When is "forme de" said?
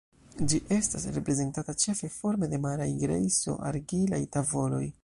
2.17-2.61